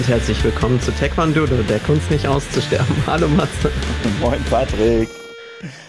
[0.00, 2.96] und herzlich willkommen zu Taekwondo, der Kunst nicht auszusterben.
[3.06, 3.70] Hallo Matze.
[4.18, 5.10] Moin Patrick.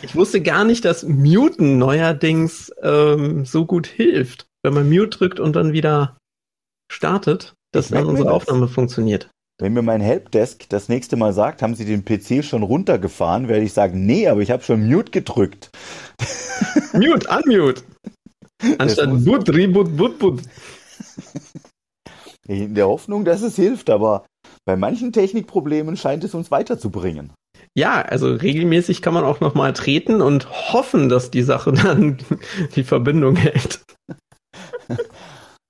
[0.02, 4.48] Ich wusste gar nicht, dass Muten neuerdings ähm, so gut hilft.
[4.64, 6.18] Wenn man Mute drückt und dann wieder
[6.92, 8.34] startet, dass dann unsere das.
[8.34, 9.30] Aufnahme funktioniert.
[9.62, 13.64] Wenn mir mein Helpdesk das nächste Mal sagt, haben Sie den PC schon runtergefahren, werde
[13.64, 15.70] ich sagen, nee, aber ich habe schon Mute gedrückt.
[16.92, 17.84] Mute, unmute.
[18.78, 20.42] Anstatt Boot, Reboot, Boot, Boot.
[22.48, 24.26] In der Hoffnung, dass es hilft, aber
[24.66, 27.32] bei manchen Technikproblemen scheint es uns weiterzubringen.
[27.78, 32.18] Ja, also regelmäßig kann man auch nochmal treten und hoffen, dass die Sache dann
[32.76, 33.82] die Verbindung hält.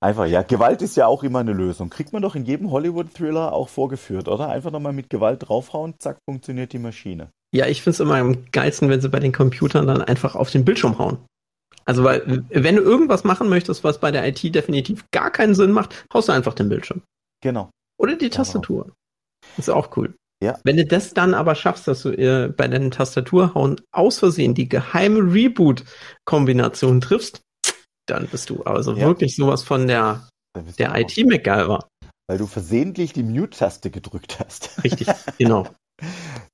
[0.02, 1.88] Einfach, ja, Gewalt ist ja auch immer eine Lösung.
[1.88, 4.48] Kriegt man doch in jedem Hollywood-Thriller auch vorgeführt, oder?
[4.48, 7.30] Einfach nochmal mit Gewalt draufhauen, zack, funktioniert die Maschine.
[7.54, 10.50] Ja, ich finde es immer am geilsten, wenn sie bei den Computern dann einfach auf
[10.50, 11.18] den Bildschirm hauen.
[11.84, 15.72] Also, weil, wenn du irgendwas machen möchtest, was bei der IT definitiv gar keinen Sinn
[15.72, 17.02] macht, haust du einfach den Bildschirm.
[17.42, 17.70] Genau.
[17.98, 18.84] Oder die Tastatur.
[18.84, 18.94] Genau.
[19.58, 20.14] Ist auch cool.
[20.42, 20.58] Ja.
[20.64, 24.68] Wenn du das dann aber schaffst, dass du äh, bei deinen Tastaturhauen aus Versehen die
[24.68, 27.42] geheime Reboot-Kombination triffst,
[28.06, 29.06] dann bist du also ja.
[29.06, 30.28] wirklich sowas von der,
[30.78, 31.86] der IT-MacGyver.
[32.28, 34.82] Weil du versehentlich die Mute-Taste gedrückt hast.
[34.82, 35.08] Richtig,
[35.38, 35.68] genau.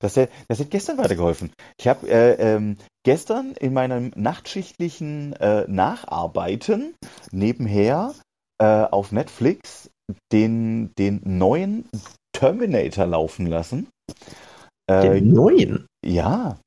[0.00, 1.50] Das, das hat gestern weitergeholfen.
[1.78, 6.94] Ich habe äh, ähm, gestern in meinem nachtschichtlichen äh, Nacharbeiten
[7.32, 8.14] nebenher
[8.60, 9.90] äh, auf Netflix
[10.32, 11.88] den, den neuen
[12.32, 13.88] Terminator laufen lassen.
[14.88, 15.86] Den äh, neuen?
[16.04, 16.58] Ja.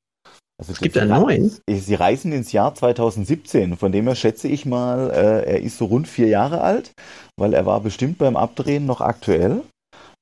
[0.59, 1.57] Also es gibt einen neuen?
[1.67, 3.77] Sie reisen ins Jahr 2017.
[3.77, 6.91] Von dem her schätze ich mal, äh, er ist so rund vier Jahre alt,
[7.35, 9.63] weil er war bestimmt beim Abdrehen noch aktuell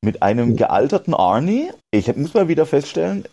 [0.03, 1.71] mit einem gealterten Arnie.
[1.91, 3.25] Ich muss mal wieder feststellen,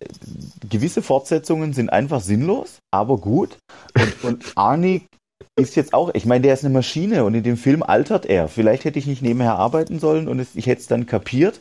[0.68, 3.58] gewisse Fortsetzungen sind einfach sinnlos, aber gut.
[3.94, 5.02] Und, und Arnie
[5.58, 8.48] ist jetzt auch, ich meine, der ist eine Maschine und in dem Film altert er.
[8.48, 11.60] Vielleicht hätte ich nicht nebenher arbeiten sollen und es, ich hätte es dann kapiert,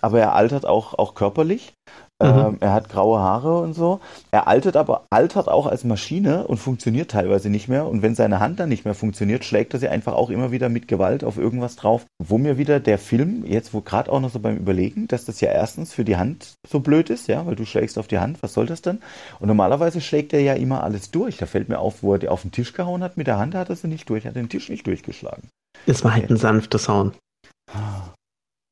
[0.00, 1.72] aber er altert auch, auch körperlich.
[2.20, 2.28] Mhm.
[2.28, 4.00] Ähm, er hat graue Haare und so.
[4.30, 7.86] Er altert aber altert auch als Maschine und funktioniert teilweise nicht mehr.
[7.86, 10.68] Und wenn seine Hand dann nicht mehr funktioniert, schlägt er sie einfach auch immer wieder
[10.68, 12.04] mit Gewalt auf irgendwas drauf.
[12.22, 15.40] Wo mir wieder der Film, jetzt wo gerade auch noch so beim Überlegen, dass das
[15.40, 18.42] ja erstens für die Hand so blöd ist, ja, weil du schlägst auf die Hand,
[18.42, 19.00] was soll das denn?
[19.38, 21.38] Und normalerweise schlägt er ja immer alles durch.
[21.38, 23.54] Da fällt mir auf, wo er die auf den Tisch gehauen hat, mit der Hand
[23.54, 25.48] hat er sie nicht durch, hat den Tisch nicht durchgeschlagen.
[25.86, 27.12] Es war halt ein sanftes Hauen.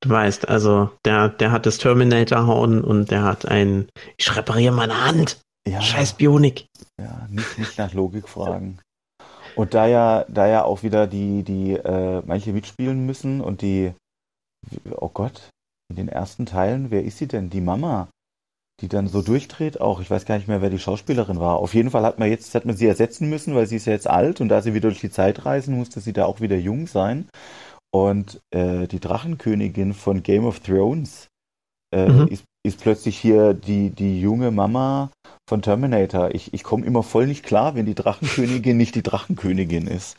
[0.00, 5.04] Du weißt, also der, der hat das Terminator-Hauen und der hat ein, ich repariere meine
[5.04, 5.40] Hand.
[5.66, 5.82] Ja.
[5.82, 6.66] Scheiß Bionik.
[7.00, 8.78] Ja, nicht, nicht nach Logik fragen.
[9.56, 13.92] Und da ja, da ja auch wieder die, die, äh, manche mitspielen müssen und die,
[14.90, 15.50] oh Gott,
[15.90, 17.50] in den ersten Teilen, wer ist sie denn?
[17.50, 18.08] Die Mama,
[18.80, 20.00] die dann so durchdreht auch.
[20.00, 21.56] Ich weiß gar nicht mehr, wer die Schauspielerin war.
[21.56, 23.92] Auf jeden Fall hat man jetzt, hat man sie ersetzen müssen, weil sie ist ja
[23.92, 26.56] jetzt alt und da sie wieder durch die Zeit reisen, musste sie da auch wieder
[26.56, 27.28] jung sein.
[27.90, 31.28] Und äh, die Drachenkönigin von Game of Thrones
[31.94, 32.28] äh, mhm.
[32.28, 35.10] ist, ist, plötzlich hier die, die junge Mama
[35.48, 36.34] von Terminator.
[36.34, 40.16] Ich, ich komme immer voll nicht klar, wenn die Drachenkönigin nicht die Drachenkönigin ist.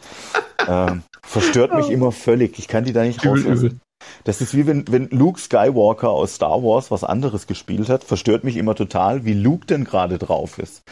[0.68, 2.58] Ähm, verstört mich immer völlig.
[2.58, 3.81] Ich kann die da nicht rauslassen.
[4.24, 8.44] Das ist wie wenn, wenn Luke Skywalker aus Star Wars was anderes gespielt hat, verstört
[8.44, 10.84] mich immer total, wie Luke denn gerade drauf ist.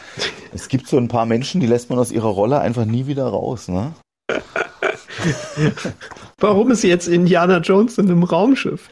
[0.53, 3.27] Es gibt so ein paar Menschen, die lässt man aus ihrer Rolle einfach nie wieder
[3.27, 3.93] raus, ne?
[6.39, 8.89] Warum ist jetzt Indiana Jones in einem Raumschiff?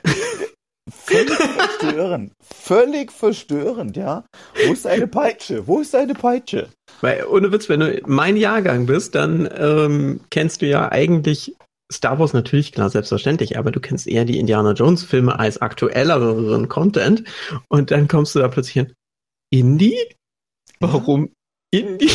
[0.89, 2.31] Völlig verstörend.
[2.43, 4.25] Völlig verstörend, ja.
[4.65, 5.67] Wo ist seine Peitsche?
[5.67, 6.69] Wo ist seine Peitsche?
[7.01, 11.55] Weil, ohne Witz, wenn du mein Jahrgang bist, dann ähm, kennst du ja eigentlich
[11.91, 16.67] Star Wars natürlich, klar, selbstverständlich, aber du kennst eher die Indiana Jones Filme als aktuelleren
[16.67, 17.23] Content
[17.67, 18.93] und dann kommst du da plötzlich hin.
[19.51, 19.97] Indie?
[20.79, 21.29] Warum
[21.73, 21.79] ja.
[21.81, 22.11] Indie?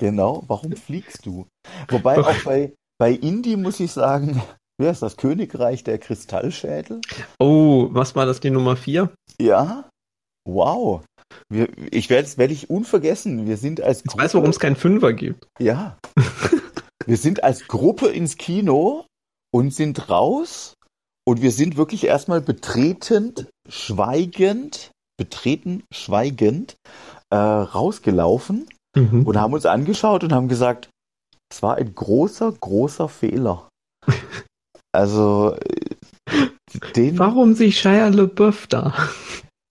[0.00, 1.46] Genau, warum fliegst du?
[1.90, 4.42] Wobei auch bei, bei Indie muss ich sagen,
[4.78, 7.02] wer ist das Königreich der Kristallschädel?
[7.38, 9.12] Oh, was war das, die Nummer 4?
[9.38, 9.90] Ja.
[10.48, 11.04] Wow.
[11.50, 13.46] Wir, ich werde es werde ich unvergessen.
[13.46, 14.22] Wir sind als Gruppe.
[14.22, 15.46] Ich weiß, warum es keinen Fünfer gibt.
[15.58, 15.98] Ja.
[17.06, 19.04] wir sind als Gruppe ins Kino
[19.52, 20.72] und sind raus
[21.28, 26.76] und wir sind wirklich erstmal betretend, schweigend, betreten, schweigend
[27.28, 28.66] äh, rausgelaufen
[28.96, 29.26] mhm.
[29.26, 30.88] und haben uns angeschaut und haben gesagt,
[31.52, 33.68] es war ein großer, großer Fehler.
[34.92, 35.56] also
[36.94, 37.18] den.
[37.18, 38.94] Warum sich Shia LeBeouf da?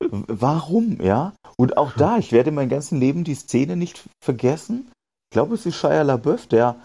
[0.10, 1.34] Warum, ja?
[1.58, 4.92] Und auch da, ich werde mein ganzes Leben die Szene nicht vergessen.
[5.30, 6.76] Ich glaube, es ist Shia LaBeouf, der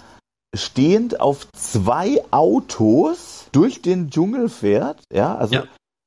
[0.55, 5.03] stehend auf zwei Autos durch den Dschungel fährt.
[5.13, 5.65] Ja, also ja.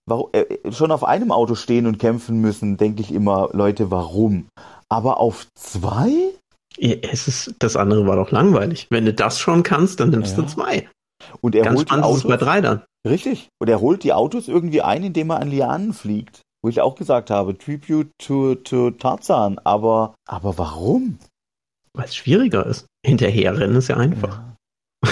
[0.10, 4.48] Warum, äh, schon auf einem Auto stehen und kämpfen müssen, denke ich immer, Leute, warum?
[4.90, 6.34] Aber auf zwei?
[6.80, 8.88] Es ist, das andere war doch langweilig.
[8.90, 10.44] Wenn du das schon kannst, dann nimmst ja.
[10.44, 10.90] du zwei.
[11.42, 12.84] Und er Ganz holt spannend Autos, ist es bei drei dann.
[13.08, 13.50] Richtig.
[13.60, 16.42] Und er holt die Autos irgendwie ein, indem er an Lianen fliegt.
[16.64, 19.60] Wo ich auch gesagt habe, Tribute to, to Tarzan.
[19.60, 21.20] Aber, aber warum?
[21.94, 22.86] Weil es schwieriger ist.
[23.06, 24.42] Hinterherrennen ist ja einfach.
[25.04, 25.12] Ja.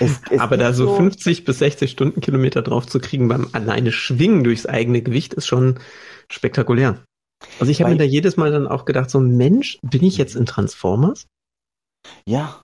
[0.00, 3.92] es, es aber da so, so 50 bis 60 Stundenkilometer drauf zu kriegen beim alleine
[3.92, 5.80] Schwingen durchs eigene Gewicht ist schon
[6.28, 7.02] spektakulär.
[7.58, 10.36] Also ich habe mir da jedes Mal dann auch gedacht, so Mensch, bin ich jetzt
[10.36, 11.26] in Transformers?
[12.26, 12.60] Ja.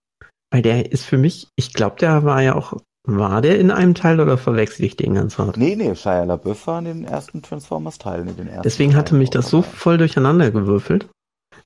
[0.50, 2.74] Weil der ist für mich, ich glaube, der war ja auch,
[3.06, 5.56] war der in einem Teil oder verwechsel ich den ganz hart?
[5.56, 8.34] Nee, nee, Shia LaBeouf war in den ersten Transformers-Teilen.
[8.64, 11.08] Deswegen hatte mich das so voll durcheinander gewürfelt.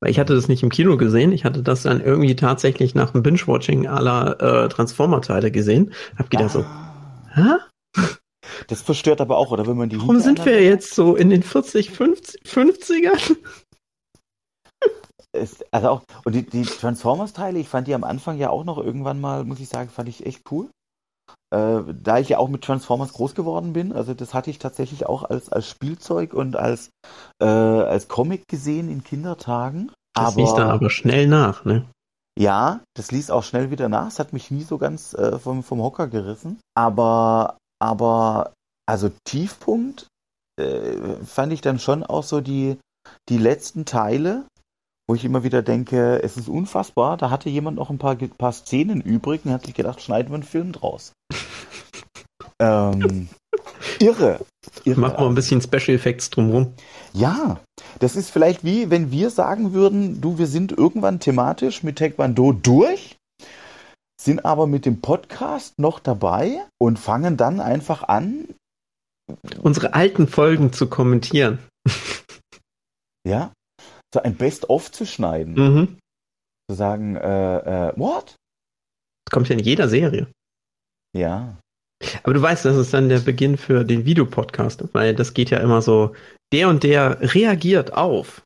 [0.00, 3.10] Weil ich hatte das nicht im Kino gesehen, ich hatte das dann irgendwie tatsächlich nach
[3.10, 5.92] dem Binge-Watching aller äh, Transformer-Teile gesehen.
[6.16, 6.60] Hab gedacht ah.
[6.60, 6.64] so,
[7.34, 7.58] hä?
[8.68, 10.00] Das verstört aber auch, oder wenn man die.
[10.00, 13.36] Warum sind wir jetzt so in den 40, 50, 50ern?
[15.32, 18.78] Es, also auch, und die, die Transformers-Teile, ich fand die am Anfang ja auch noch
[18.78, 20.68] irgendwann mal, muss ich sagen, fand ich echt cool.
[21.54, 25.06] Äh, da ich ja auch mit Transformers groß geworden bin, also das hatte ich tatsächlich
[25.06, 26.90] auch als, als Spielzeug und als,
[27.40, 29.92] äh, als Comic gesehen in Kindertagen.
[30.14, 31.86] Das aber, ließ dann aber schnell nach, ne?
[32.38, 34.08] Ja, das ließ auch schnell wieder nach.
[34.08, 36.58] Es hat mich nie so ganz äh, vom, vom Hocker gerissen.
[36.74, 38.52] Aber, aber,
[38.86, 40.06] also Tiefpunkt
[40.60, 42.76] äh, fand ich dann schon auch so die,
[43.28, 44.44] die letzten Teile,
[45.08, 48.52] wo ich immer wieder denke, es ist unfassbar, da hatte jemand noch ein paar, paar
[48.52, 51.12] Szenen übrig und hat sich gedacht, schneiden wir einen Film draus.
[52.60, 53.28] ähm,
[53.98, 54.40] irre.
[54.84, 55.00] irre.
[55.00, 56.74] Mach mal ein bisschen Special Effects drumherum.
[57.12, 57.58] Ja,
[57.98, 62.52] das ist vielleicht wie, wenn wir sagen würden, du, wir sind irgendwann thematisch mit Taekwondo
[62.52, 63.16] durch,
[64.20, 68.48] sind aber mit dem Podcast noch dabei und fangen dann einfach an,
[69.62, 71.58] unsere alten Folgen zu kommentieren.
[73.26, 73.52] Ja,
[74.14, 75.54] so ein Best-of zu schneiden.
[75.54, 75.98] Mhm.
[76.70, 78.36] Zu sagen, äh, äh, what?
[79.24, 80.26] Das kommt ja in jeder Serie.
[81.16, 81.56] Ja.
[82.22, 85.58] Aber du weißt, das ist dann der Beginn für den Videopodcast, weil das geht ja
[85.58, 86.14] immer so,
[86.52, 88.42] der und der reagiert auf.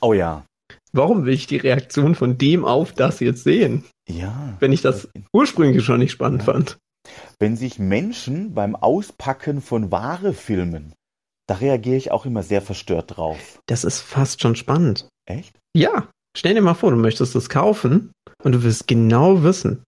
[0.00, 0.44] Oh ja.
[0.92, 3.84] Warum will ich die Reaktion von dem auf das jetzt sehen?
[4.08, 4.56] Ja.
[4.58, 6.52] Wenn ich das ursprünglich schon nicht spannend ja.
[6.52, 6.78] fand.
[7.38, 10.94] Wenn sich Menschen beim Auspacken von Ware filmen,
[11.46, 13.60] da reagiere ich auch immer sehr verstört drauf.
[13.66, 15.08] Das ist fast schon spannend.
[15.26, 15.58] Echt?
[15.74, 16.08] Ja.
[16.36, 19.82] Stell dir mal vor, du möchtest das kaufen und du wirst genau wissen,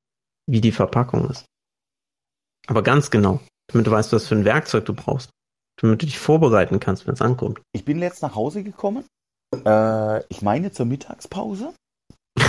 [0.48, 1.44] wie die Verpackung ist.
[2.66, 5.30] Aber ganz genau, damit du weißt, was für ein Werkzeug du brauchst.
[5.80, 7.60] Damit du dich vorbereiten kannst, wenn es ankommt.
[7.72, 9.04] Ich bin letzt nach Hause gekommen.
[9.64, 11.72] Äh, ich meine zur Mittagspause.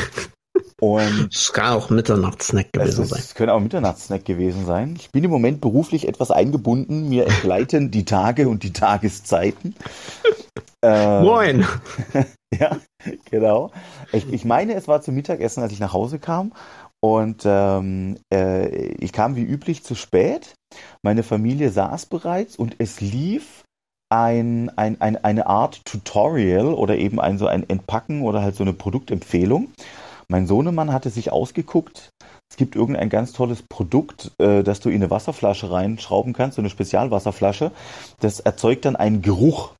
[0.79, 3.19] Und es kann auch Mitternachtssnack gewesen sein.
[3.19, 4.95] Es könnte auch Mitternachtssnack gewesen sein.
[4.97, 7.07] Ich bin im Moment beruflich etwas eingebunden.
[7.07, 9.75] Mir entgleiten die Tage und die Tageszeiten.
[10.85, 11.65] Ähm, Moin!
[12.59, 12.77] ja,
[13.31, 13.71] genau.
[14.11, 16.51] Ich, ich, meine, es war zum Mittagessen, als ich nach Hause kam.
[17.00, 20.55] Und ähm, äh, ich kam wie üblich zu spät.
[21.01, 23.62] Meine Familie saß bereits und es lief
[24.13, 28.63] ein, ein, ein, eine Art Tutorial oder eben ein so ein Entpacken oder halt so
[28.63, 29.69] eine Produktempfehlung.
[30.27, 32.12] Mein Sohnemann hatte sich ausgeguckt,
[32.50, 36.62] es gibt irgendein ganz tolles Produkt, äh, das du in eine Wasserflasche reinschrauben kannst, so
[36.62, 37.71] eine Spezialwasserflasche.
[38.19, 39.71] Das erzeugt dann einen Geruch.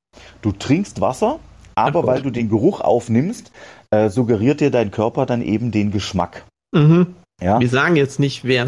[0.42, 1.40] Du trinkst Wasser,
[1.76, 3.52] aber weil du den Geruch aufnimmst,
[3.92, 6.46] äh, suggeriert dir dein Körper dann eben den Geschmack.
[6.72, 7.14] Mhm.
[7.40, 7.60] Ja?
[7.60, 8.66] Wir sagen jetzt nicht, äh,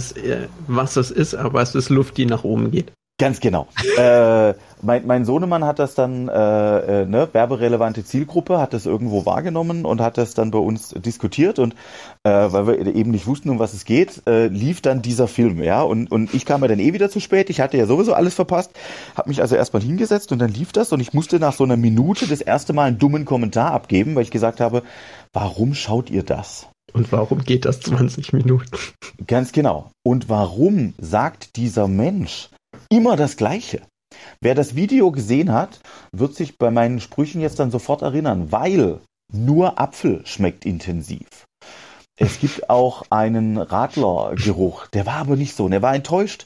[0.67, 2.91] was das ist, aber es ist Luft, die nach oben geht.
[3.17, 3.67] Ganz genau.
[3.97, 9.25] äh, mein, mein Sohnemann hat das dann, äh, äh, ne, werberelevante Zielgruppe, hat das irgendwo
[9.25, 11.75] wahrgenommen und hat das dann bei uns diskutiert und
[12.23, 15.63] äh, weil wir eben nicht wussten, um was es geht, äh, lief dann dieser Film,
[15.63, 18.13] ja, und, und ich kam ja dann eh wieder zu spät, ich hatte ja sowieso
[18.13, 18.71] alles verpasst,
[19.15, 21.77] habe mich also erstmal hingesetzt und dann lief das und ich musste nach so einer
[21.77, 24.83] Minute das erste Mal einen dummen Kommentar abgeben, weil ich gesagt habe,
[25.31, 26.67] warum schaut ihr das?
[26.91, 28.69] Und warum geht das 20 Minuten?
[29.27, 29.91] Ganz genau.
[30.03, 32.49] Und warum sagt dieser Mensch,
[32.89, 33.81] immer das Gleiche.
[34.41, 35.79] Wer das Video gesehen hat,
[36.11, 38.99] wird sich bei meinen Sprüchen jetzt dann sofort erinnern, weil
[39.31, 41.27] nur Apfel schmeckt intensiv.
[42.17, 46.45] Es gibt auch einen Radlergeruch, der war aber nicht so, der war enttäuscht,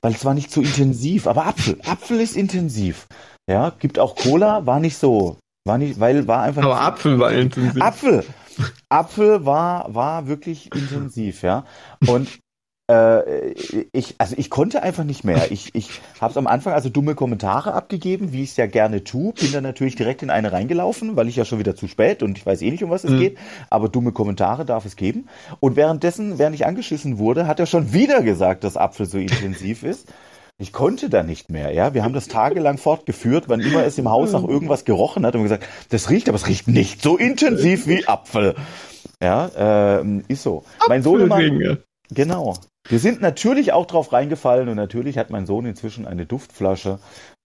[0.00, 3.06] weil es war nicht so intensiv, aber Apfel, Apfel ist intensiv.
[3.48, 6.62] Ja, gibt auch Cola, war nicht so, war nicht, weil war einfach.
[6.62, 7.82] Aber Apfel war intensiv.
[7.82, 8.24] Apfel,
[8.88, 11.64] Apfel war war wirklich intensiv, ja.
[12.06, 12.38] Und
[12.90, 13.54] äh,
[13.92, 15.52] ich, also ich konnte einfach nicht mehr.
[15.52, 19.04] Ich, ich habe es am Anfang also dumme Kommentare abgegeben, wie ich es ja gerne
[19.04, 19.32] tue.
[19.32, 22.36] Bin dann natürlich direkt in eine reingelaufen, weil ich ja schon wieder zu spät und
[22.36, 23.20] ich weiß eh nicht, um was es mhm.
[23.20, 23.38] geht.
[23.68, 25.28] Aber dumme Kommentare darf es geben.
[25.60, 29.82] Und währenddessen, während ich angeschissen wurde, hat er schon wieder gesagt, dass Apfel so intensiv
[29.84, 30.08] ist.
[30.58, 31.94] Ich konnte da nicht mehr, ja.
[31.94, 35.42] Wir haben das tagelang fortgeführt, wann immer es im Haus nach irgendwas gerochen hat und
[35.42, 38.56] gesagt, das riecht, aber es riecht nicht so intensiv wie Apfel.
[39.22, 40.64] Ja, äh, ist so.
[40.86, 41.78] Mein Sohnemann,
[42.10, 42.56] Genau.
[42.88, 46.98] Wir sind natürlich auch drauf reingefallen und natürlich hat mein Sohn inzwischen eine Duftflasche.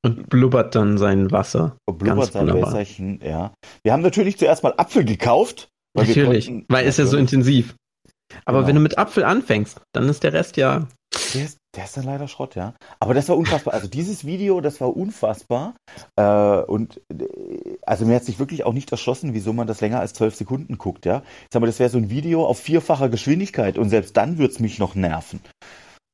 [0.04, 1.78] Und blubbert dann sein Wasser.
[1.86, 3.54] Und blubbert sein Wässerchen, ja.
[3.84, 5.70] Wir haben natürlich zuerst mal Apfel gekauft.
[5.94, 7.76] Weil natürlich, konnten, weil es ja so intensiv.
[8.46, 8.68] Aber genau.
[8.68, 10.88] wenn du mit Apfel anfängst, dann ist der Rest ja.
[11.34, 12.74] Der ist, der ist dann leider Schrott, ja.
[13.00, 13.74] Aber das war unfassbar.
[13.74, 15.76] Also dieses Video, das war unfassbar.
[16.16, 17.28] Äh, und äh,
[17.86, 20.78] also mir hat sich wirklich auch nicht erschlossen, wieso man das länger als zwölf Sekunden
[20.78, 21.24] guckt, ja.
[21.44, 24.54] Ich sag mal, das wäre so ein Video auf vierfacher Geschwindigkeit und selbst dann würde
[24.54, 25.42] es mich noch nerven.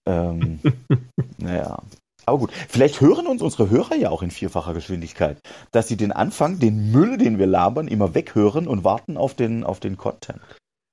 [0.07, 0.59] Ähm,
[1.37, 1.79] naja.
[2.25, 5.39] Aber gut, vielleicht hören uns unsere Hörer ja auch in vierfacher Geschwindigkeit,
[5.71, 9.63] dass sie den Anfang, den Müll, den wir labern, immer weghören und warten auf den,
[9.63, 10.39] auf den Content.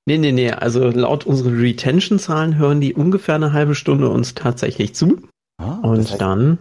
[0.09, 0.49] Nee, nee, nee.
[0.49, 5.21] Also laut unseren Retention-Zahlen hören die ungefähr eine halbe Stunde uns tatsächlich zu.
[5.61, 6.57] Ah, und das heißt, dann.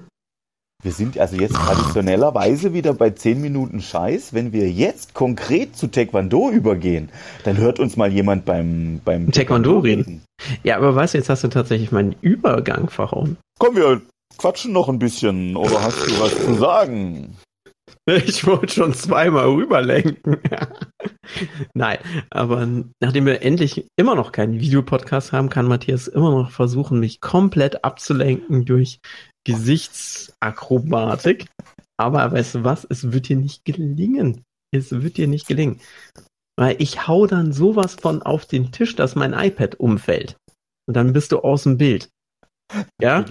[0.83, 4.35] Wir sind also jetzt traditionellerweise wieder bei 10 Minuten Scheiß.
[4.35, 7.09] Wenn wir jetzt konkret zu Taekwondo übergehen,
[7.45, 10.23] dann hört uns mal jemand beim, beim Taekwondo, Taekwondo reden.
[10.63, 13.39] Ja, aber weißt du, jetzt hast du tatsächlich meinen Übergang verhauen.
[13.59, 14.03] Komm, wir
[14.37, 15.57] quatschen noch ein bisschen.
[15.57, 17.35] Oder hast du was zu sagen?
[18.09, 20.39] Ich wollte schon zweimal rüberlenken.
[21.75, 21.99] Nein,
[22.31, 22.67] aber
[23.03, 27.85] nachdem wir endlich immer noch keinen Videopodcast haben, kann Matthias immer noch versuchen, mich komplett
[27.85, 29.01] abzulenken durch
[29.45, 31.49] Gesichtsakrobatik.
[31.99, 32.87] Aber weißt du was?
[32.89, 34.43] Es wird dir nicht gelingen.
[34.75, 35.83] Es wird dir nicht gelingen.
[36.57, 40.39] Weil ich hau dann sowas von auf den Tisch, dass mein iPad umfällt.
[40.87, 42.09] Und dann bist du aus dem Bild.
[43.01, 43.27] Ja?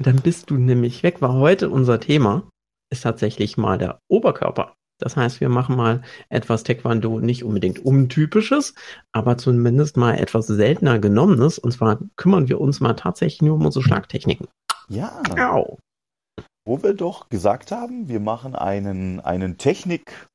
[0.00, 2.48] Dann bist du nämlich weg, war heute unser Thema
[2.90, 4.74] ist tatsächlich mal der Oberkörper.
[5.00, 8.74] Das heißt, wir machen mal etwas Taekwondo nicht unbedingt untypisches,
[9.12, 11.58] aber zumindest mal etwas seltener genommenes.
[11.58, 14.46] Und zwar kümmern wir uns mal tatsächlich nur um unsere Schlagtechniken.
[14.88, 15.22] Ja.
[15.38, 15.78] Au.
[16.66, 20.28] Wo wir doch gesagt haben, wir machen einen, einen Technik.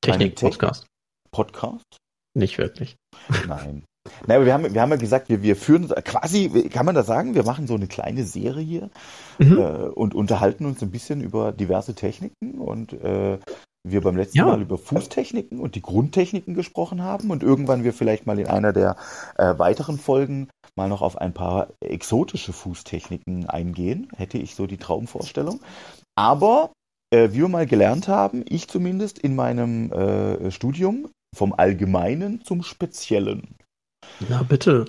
[0.00, 0.86] Technik-Podcast.
[1.30, 1.96] Podcast?
[2.36, 2.96] Nicht wirklich.
[3.46, 3.84] Nein.
[4.26, 7.06] Nein, aber wir haben, wir haben ja gesagt, wir, wir führen quasi, kann man das
[7.06, 8.90] sagen, wir machen so eine kleine Serie hier
[9.38, 9.58] mhm.
[9.58, 13.38] äh, und unterhalten uns ein bisschen über diverse Techniken und äh,
[13.86, 14.46] wir beim letzten ja.
[14.46, 18.72] Mal über Fußtechniken und die Grundtechniken gesprochen haben und irgendwann wir vielleicht mal in einer
[18.72, 18.96] der
[19.36, 24.78] äh, weiteren Folgen mal noch auf ein paar exotische Fußtechniken eingehen, hätte ich so die
[24.78, 25.60] Traumvorstellung.
[26.16, 26.72] Aber
[27.10, 32.62] äh, wie wir mal gelernt haben, ich zumindest in meinem äh, Studium vom Allgemeinen zum
[32.62, 33.54] Speziellen.
[34.28, 34.86] Na bitte.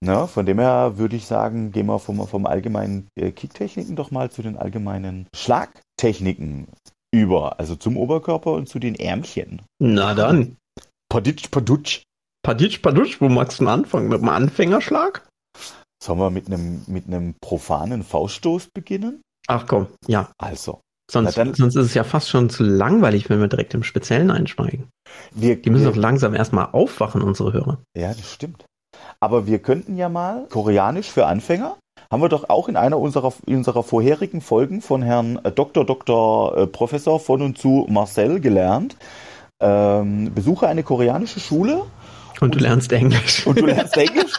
[0.00, 4.10] Na, von dem her würde ich sagen, gehen wir vom, vom allgemeinen äh, Kicktechniken doch
[4.10, 6.68] mal zu den allgemeinen Schlagtechniken
[7.12, 7.58] über.
[7.58, 9.62] Also zum Oberkörper und zu den Ärmchen.
[9.80, 10.56] Na dann.
[11.08, 12.02] Paditsch, padutsch.
[12.42, 14.08] Paditsch, padutsch, wo magst du anfangen?
[14.08, 15.26] Mit einem Anfängerschlag?
[16.02, 19.20] Sollen wir mit einem, mit einem profanen Fauststoß beginnen?
[19.48, 20.30] Ach komm, ja.
[20.38, 20.80] Also.
[21.10, 24.30] Sonst, dann, sonst ist es ja fast schon zu langweilig, wenn wir direkt im Speziellen
[24.30, 24.88] einsteigen.
[25.32, 27.78] Wir, Die müssen wir, doch langsam erstmal aufwachen, unsere Hörer.
[27.96, 28.66] Ja, das stimmt.
[29.20, 31.76] Aber wir könnten ja mal Koreanisch für Anfänger.
[32.10, 35.84] Haben wir doch auch in einer unserer, unserer vorherigen Folgen von Herrn äh, Dr.
[35.84, 36.56] Dr.
[36.56, 38.96] Äh, Professor von und zu Marcel gelernt.
[39.60, 41.84] Ähm, besuche eine koreanische Schule.
[42.34, 43.46] Und, und du lernst Englisch.
[43.46, 44.32] Und du lernst Englisch.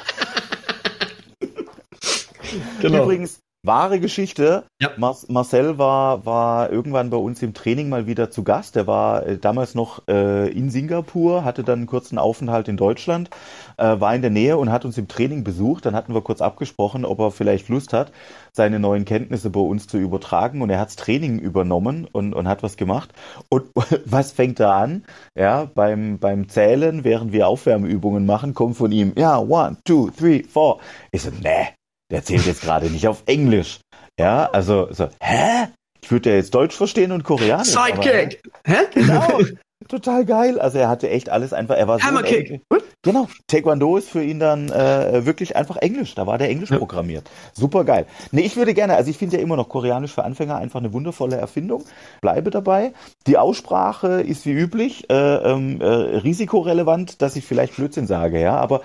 [2.80, 3.04] genau.
[3.04, 4.64] Übrigens, Wahre Geschichte.
[4.82, 4.92] Ja.
[4.96, 8.78] Mar Marcel war, war irgendwann bei uns im Training mal wieder zu Gast.
[8.78, 13.30] Er war äh, damals noch äh, in Singapur, hatte dann einen kurzen Aufenthalt in Deutschland,
[13.76, 15.86] äh, war in der Nähe und hat uns im Training besucht.
[15.86, 18.14] Dann hatten wir kurz abgesprochen, ob er vielleicht Lust hat,
[18.54, 20.62] seine neuen Kenntnisse bei uns zu übertragen.
[20.62, 23.12] Und er hat's Training übernommen und, und hat was gemacht.
[23.50, 23.66] Und
[24.06, 25.04] was fängt er an?
[25.36, 30.44] Ja, beim, beim Zählen, während wir Aufwärmübungen machen, kommt von ihm, ja, one, two, three,
[30.44, 30.80] four.
[31.12, 31.68] Ich so, nee,
[32.12, 33.80] der zählt jetzt gerade nicht auf Englisch.
[34.20, 35.68] Ja, also so, hä?
[36.02, 37.70] Ich würde ja jetzt Deutsch verstehen und Koreanisch.
[37.70, 38.42] Sidekick!
[38.66, 38.76] Hä?
[38.94, 39.40] Genau.
[39.88, 40.60] Total geil.
[40.60, 41.76] Also er hatte echt alles einfach.
[41.76, 42.62] Er war Hammerkick.
[42.72, 43.28] So genau.
[43.48, 46.16] Taekwondo ist für ihn dann äh, wirklich einfach Englisch.
[46.16, 46.78] Da war der Englisch ja.
[46.78, 47.30] programmiert.
[47.54, 48.06] Super geil.
[48.32, 50.94] Nee, ich würde gerne, also ich finde ja immer noch Koreanisch für Anfänger einfach eine
[50.94, 51.84] wundervolle Erfindung.
[52.22, 52.94] Bleibe dabei.
[53.28, 58.58] Die Aussprache ist wie üblich äh, ähm, äh, risikorelevant, dass ich vielleicht Blödsinn sage, ja.
[58.58, 58.82] Aber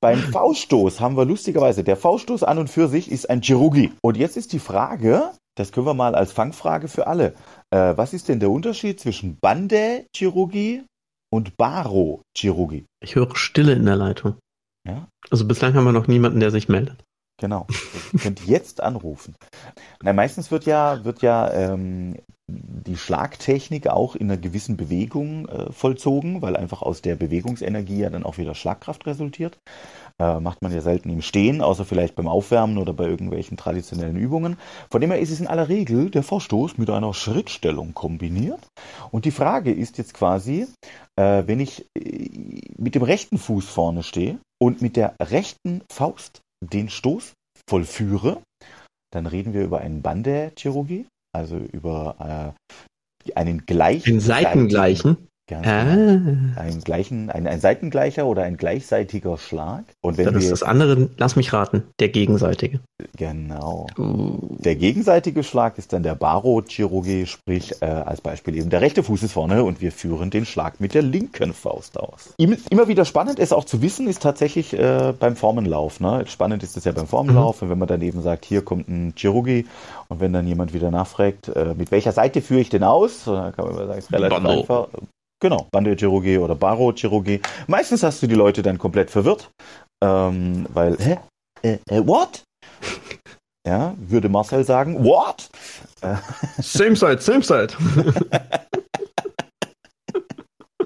[0.00, 3.92] beim V-Stoß haben wir lustigerweise, der V-Stoß an und für sich ist ein Chirugi.
[4.02, 7.34] Und jetzt ist die Frage, das können wir mal als Fangfrage für alle.
[7.70, 10.82] Äh, was ist denn der Unterschied zwischen Bande-Chirurgie
[11.34, 12.86] und Baro-Chirurgie?
[13.00, 14.36] Ich höre Stille in der Leitung.
[14.86, 15.08] Ja?
[15.30, 17.02] Also bislang haben wir noch niemanden, der sich meldet.
[17.40, 17.66] Genau.
[18.12, 19.34] Ihr könnt jetzt anrufen.
[20.00, 25.72] Na, meistens wird ja, wird ja ähm, die Schlagtechnik auch in einer gewissen Bewegung äh,
[25.72, 29.58] vollzogen, weil einfach aus der Bewegungsenergie ja dann auch wieder Schlagkraft resultiert.
[30.22, 34.16] Äh, macht man ja selten im Stehen, außer vielleicht beim Aufwärmen oder bei irgendwelchen traditionellen
[34.16, 34.56] Übungen.
[34.88, 38.60] Von dem her ist es in aller Regel der Vorstoß mit einer Schrittstellung kombiniert.
[39.10, 40.68] Und die Frage ist jetzt quasi,
[41.16, 46.42] äh, wenn ich äh, mit dem rechten Fuß vorne stehe und mit der rechten Faust
[46.62, 47.32] den Stoß
[47.68, 48.40] vollführe,
[49.12, 52.54] dann reden wir über einen Bande-Chirurgie, also über
[53.26, 54.04] äh, einen gleichen.
[54.04, 55.28] Den Seitengleichen.
[55.46, 55.84] Ganz ah.
[55.84, 56.30] genau.
[56.56, 59.84] Ein, gleichen, ein, ein seitengleicher oder ein gleichseitiger Schlag.
[60.00, 62.80] Und wenn das ist das andere, lass mich raten, der gegenseitige.
[63.16, 63.86] Genau.
[63.98, 64.56] Uh.
[64.58, 69.22] Der gegenseitige Schlag ist dann der Baro-Chirurgie, sprich äh, als Beispiel eben der rechte Fuß
[69.22, 72.32] ist vorne und wir führen den Schlag mit der linken Faust aus.
[72.38, 76.00] Immer wieder spannend ist auch zu wissen, ist tatsächlich äh, beim Formenlauf.
[76.00, 76.24] Ne?
[76.26, 77.68] Spannend ist es ja beim Formenlauf, mhm.
[77.68, 79.66] wenn man dann eben sagt, hier kommt ein Chirurgie
[80.08, 83.52] und wenn dann jemand wieder nachfragt, äh, mit welcher Seite führe ich denn aus, dann
[83.52, 84.60] kann man immer sagen, ist relativ Bando.
[84.60, 84.88] einfach.
[85.44, 87.38] Genau, Bande-Chirurgie oder Baro-Chirurgie.
[87.66, 89.50] Meistens hast du die Leute dann komplett verwirrt,
[90.02, 91.18] ähm, weil, hä?
[91.60, 92.42] Äh, äh, what?
[93.66, 95.50] Ja, würde Marcel sagen, what?
[96.62, 97.74] Same side, same side.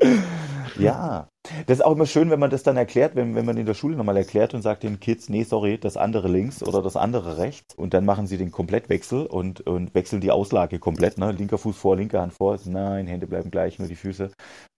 [0.79, 1.29] ja,
[1.67, 3.75] das ist auch immer schön, wenn man das dann erklärt, wenn, wenn man in der
[3.75, 7.39] Schule nochmal erklärt und sagt den Kids, nee, sorry, das andere links oder das andere
[7.39, 7.75] rechts.
[7.75, 11.19] Und dann machen sie den Komplettwechsel und, und wechseln die Auslage komplett.
[11.19, 11.33] Ne?
[11.33, 12.59] Linker Fuß vor, linke Hand vor.
[12.65, 14.31] Nein, Hände bleiben gleich, nur die Füße.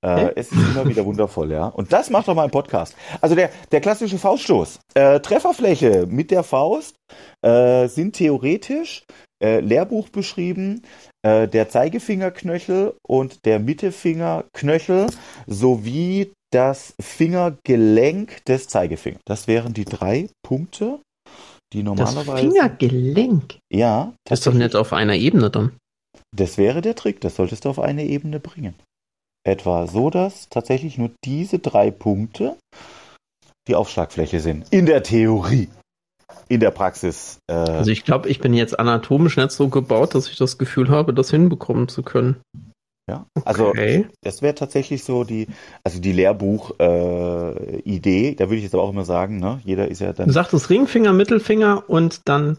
[0.04, 1.66] Äh, es ist immer wieder wundervoll, ja.
[1.66, 2.94] Und das macht doch mal ein Podcast.
[3.20, 4.80] Also der, der klassische Fauststoß.
[4.94, 6.96] Äh, Trefferfläche mit der Faust
[7.42, 9.04] äh, sind theoretisch
[9.42, 10.82] äh, Lehrbuch beschrieben,
[11.22, 15.06] äh, der Zeigefingerknöchel und der Mittelfingerknöchel
[15.46, 19.22] sowie das Fingergelenk des Zeigefingers.
[19.26, 21.00] Das wären die drei Punkte,
[21.72, 22.30] die normalerweise.
[22.30, 23.58] Das Fingergelenk?
[23.72, 24.12] Ja.
[24.24, 25.76] Das ist doch nicht auf einer Ebene dann.
[26.36, 28.74] Das wäre der Trick, das solltest du auf eine Ebene bringen.
[29.44, 32.56] Etwa so, dass tatsächlich nur diese drei Punkte
[33.68, 34.66] die Aufschlagfläche sind.
[34.70, 35.68] In der Theorie.
[36.48, 37.38] In der Praxis.
[37.48, 40.88] Äh, also ich glaube, ich bin jetzt anatomisch nicht so gebaut, dass ich das Gefühl
[40.88, 42.40] habe, das hinbekommen zu können.
[43.10, 44.06] Ja, also okay.
[44.22, 45.48] das wäre tatsächlich so die,
[45.82, 48.28] also die Lehrbuch-Idee.
[48.28, 49.60] Äh, da würde ich jetzt aber auch immer sagen, ne?
[49.64, 50.28] Jeder ist ja dann.
[50.28, 52.58] Du sagtest Ringfinger, Mittelfinger und dann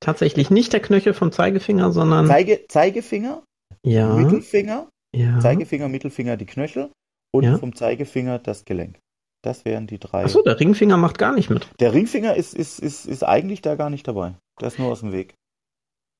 [0.00, 2.26] tatsächlich nicht der Knöchel vom Zeigefinger, sondern.
[2.26, 3.42] Zeige, Zeigefinger,
[3.82, 4.14] ja.
[4.14, 5.40] Mittelfinger, ja.
[5.40, 6.90] Zeigefinger, Mittelfinger die Knöchel
[7.32, 7.56] und ja.
[7.56, 8.98] vom Zeigefinger das Gelenk.
[9.42, 10.24] Das wären die drei.
[10.24, 11.66] Achso, der Ringfinger macht gar nicht mit.
[11.80, 14.34] Der Ringfinger ist, ist, ist, ist eigentlich da gar nicht dabei.
[14.60, 15.32] Der ist nur aus dem Weg.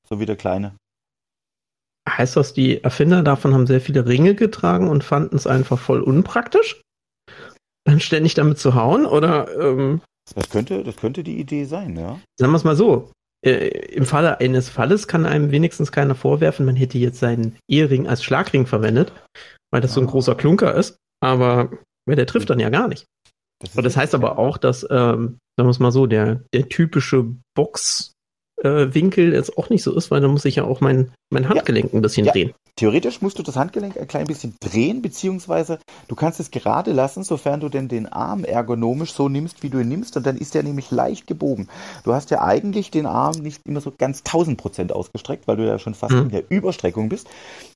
[0.07, 0.73] So wie der kleine.
[2.17, 6.01] Heißt das, die Erfinder davon haben sehr viele Ringe getragen und fanden es einfach voll
[6.01, 6.81] unpraktisch?
[7.85, 9.05] Dann ständig damit zu hauen?
[9.05, 10.01] Oder ähm,
[10.35, 12.19] das könnte, das könnte die Idee sein, ja.
[12.37, 13.11] Sagen wir es mal so.
[13.45, 18.07] Äh, Im Falle eines Falles kann einem wenigstens keiner vorwerfen, man hätte jetzt seinen Ehering
[18.07, 19.13] als Schlagring verwendet,
[19.71, 19.95] weil das ah.
[19.95, 20.11] so ein ah.
[20.11, 20.97] großer Klunker ist.
[21.21, 21.71] Aber
[22.07, 23.05] der trifft dann ja gar nicht.
[23.61, 27.35] Das, das heißt aber auch, dass, ähm, sagen wir es mal so, der, der typische
[27.55, 28.13] Box
[28.63, 31.91] äh, jetzt auch nicht so ist, weil dann muss ich ja auch mein, mein Handgelenk
[31.93, 31.99] ja.
[31.99, 32.31] ein bisschen ja.
[32.31, 32.53] drehen.
[32.75, 37.25] Theoretisch musst du das Handgelenk ein klein bisschen drehen, beziehungsweise du kannst es gerade lassen,
[37.25, 40.55] sofern du denn den Arm ergonomisch so nimmst, wie du ihn nimmst, und dann ist
[40.55, 41.67] er nämlich leicht gebogen.
[42.05, 45.67] Du hast ja eigentlich den Arm nicht immer so ganz 1000 Prozent ausgestreckt, weil du
[45.67, 46.21] ja schon fast mhm.
[46.21, 47.27] in der Überstreckung bist.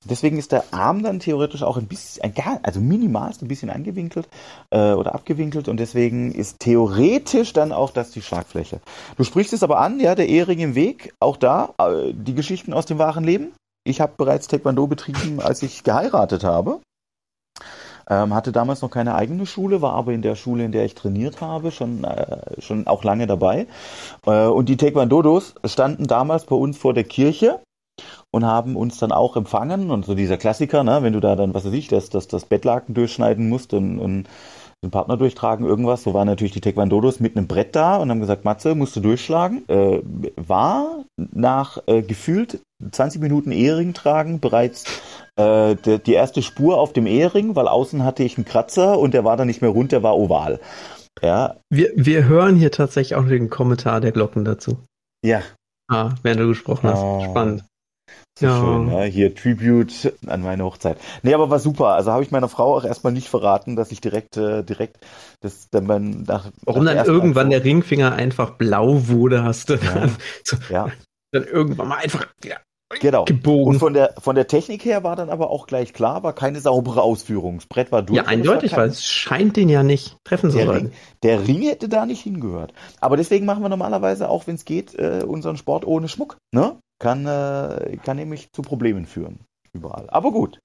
[0.06, 4.30] Deswegen ist der Arm dann theoretisch auch ein bisschen, ein, also minimalst ein bisschen angewinkelt
[4.70, 8.80] äh, oder abgewinkelt und deswegen ist theoretisch dann auch das die Schlagfläche.
[9.18, 12.72] Du sprichst es aber an, ja, der Ehering im Weg, auch da, äh, die Geschichten
[12.72, 13.43] aus dem wahren Leben
[13.84, 16.80] ich habe bereits Taekwondo betrieben, als ich geheiratet habe.
[18.10, 20.94] Ähm, hatte damals noch keine eigene Schule, war aber in der Schule, in der ich
[20.94, 23.68] trainiert habe, schon, äh, schon auch lange dabei.
[24.26, 27.62] Äh, und die Taekwondodos standen damals bei uns vor der Kirche
[28.32, 29.90] und haben uns dann auch empfangen.
[29.90, 32.46] Und so dieser Klassiker, ne, wenn du da dann, was weiß ich, das, das, das
[32.46, 34.28] Bettlaken durchschneiden musst und, und
[34.84, 36.04] den Partner durchtragen, irgendwas.
[36.04, 39.00] So waren natürlich die Taekwondodos mit einem Brett da und haben gesagt, Matze, musst du
[39.00, 39.68] durchschlagen.
[39.68, 40.02] Äh,
[40.36, 42.60] war nach äh, gefühlt
[42.92, 44.84] 20 Minuten Ehering tragen bereits
[45.36, 49.14] äh, der, die erste Spur auf dem Ehering, weil außen hatte ich einen Kratzer und
[49.14, 50.60] der war dann nicht mehr rund, der war oval.
[51.22, 51.56] Ja.
[51.70, 54.78] Wir, wir hören hier tatsächlich auch den Kommentar der Glocken dazu.
[55.24, 55.42] Ja.
[55.90, 57.02] Ah, während du gesprochen hast.
[57.02, 57.24] Oh.
[57.24, 57.64] Spannend.
[58.40, 58.60] So ja.
[58.60, 59.04] schön, ne?
[59.06, 60.98] Hier Tribute an meine Hochzeit.
[61.22, 61.90] Nee, aber war super.
[61.90, 64.98] Also habe ich meiner Frau auch erstmal nicht verraten, dass ich direkt, äh, direkt
[65.42, 69.76] das dann beim nach, Warum nach dann irgendwann der Ringfinger einfach blau wurde, hast du
[69.76, 69.94] ja.
[69.94, 70.88] dann, so, ja.
[71.32, 72.56] dann irgendwann mal einfach ja,
[73.00, 73.26] genau.
[73.26, 73.76] gebogen.
[73.76, 76.60] Und von der von der Technik her war dann aber auch gleich klar, war keine
[76.60, 77.58] saubere Ausführung.
[77.58, 78.18] Das Brett war durch.
[78.18, 80.92] Ja, eindeutig, weil es scheint den ja nicht treffen zu sollen.
[81.22, 82.74] Der Ring hätte da nicht hingehört.
[83.00, 86.38] Aber deswegen machen wir normalerweise auch, wenn es geht, äh, unseren Sport ohne Schmuck.
[86.52, 86.78] Ne?
[87.04, 89.42] Kann, äh, kann nämlich zu Problemen führen.
[89.74, 90.10] Überall.
[90.10, 90.62] Aber gut.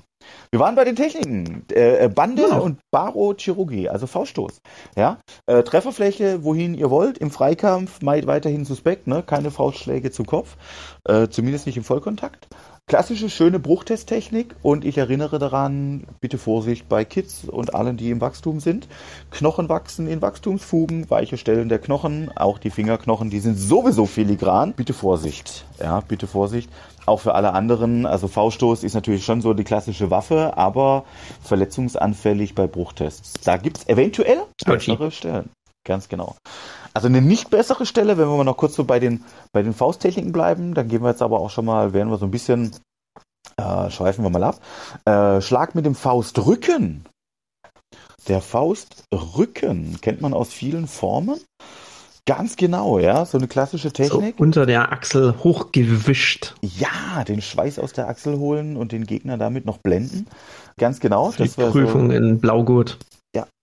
[0.51, 1.65] Wir waren bei den Techniken.
[1.73, 2.63] Äh, äh Bande genau.
[2.63, 4.61] und Barochirurgie, also Fauststoß.
[4.97, 5.19] Ja?
[5.47, 7.19] Äh, Trefferfläche, wohin ihr wollt.
[7.19, 9.25] Im Freikampf meid weiterhin suspekt, ne?
[9.25, 10.57] keine Faustschläge zu Kopf.
[11.05, 12.49] Äh, zumindest nicht im Vollkontakt.
[12.89, 18.21] Klassische, schöne Bruchtesttechnik und ich erinnere daran, bitte Vorsicht bei Kids und allen, die im
[18.21, 18.89] Wachstum sind.
[19.31, 24.73] Knochen wachsen in Wachstumsfugen, weiche Stellen der Knochen, auch die Fingerknochen, die sind sowieso filigran.
[24.73, 26.71] Bitte Vorsicht, ja, bitte Vorsicht.
[27.05, 31.05] Auch für alle anderen, also V-Stoß ist natürlich schon so die klassische Waffe, aber
[31.43, 33.35] verletzungsanfällig bei Bruchtests.
[33.45, 35.51] Da gibt's eventuell bessere Stellen.
[35.85, 36.37] Ganz genau.
[36.99, 39.73] Also eine nicht bessere Stelle, wenn wir mal noch kurz so bei den, bei den
[39.73, 42.73] Fausttechniken bleiben, dann gehen wir jetzt aber auch schon mal, werden wir so ein bisschen,
[43.57, 44.61] äh, schweifen wir mal ab.
[45.05, 47.05] Äh, Schlag mit dem Faustrücken.
[48.27, 51.39] Der Faustrücken kennt man aus vielen Formen.
[52.27, 54.35] Ganz genau, ja, so eine klassische Technik.
[54.37, 56.57] So unter der Achsel hochgewischt.
[56.63, 60.27] Ja, den Schweiß aus der Achsel holen und den Gegner damit noch blenden.
[60.79, 61.31] Ganz genau.
[61.31, 62.99] Die Prüfung so, in Blaugurt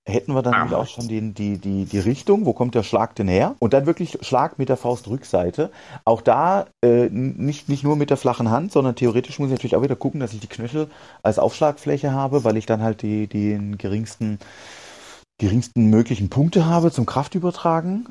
[0.08, 3.28] hätten wir dann auch schon die, die, die, die Richtung, wo kommt der Schlag denn
[3.28, 3.56] her?
[3.60, 5.72] Und dann wirklich Schlag mit der Faustrückseite.
[6.06, 9.76] Auch da äh, nicht, nicht nur mit der flachen Hand, sondern theoretisch muss ich natürlich
[9.76, 10.90] auch wieder gucken, dass ich die Knöchel
[11.24, 14.38] als Aufschlagfläche habe, weil ich dann halt die, den geringsten,
[15.40, 18.10] geringsten möglichen Punkte habe zum Kraftübertragen.